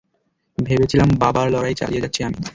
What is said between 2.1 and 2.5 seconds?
আমি।